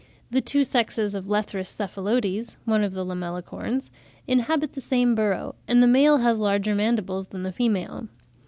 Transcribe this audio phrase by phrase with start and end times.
[0.31, 3.91] The two sexes of Lethrus cephalotes (one of the Lamellicorns)
[4.27, 8.07] inhabit the same burrow; and the male has larger mandibles than the female.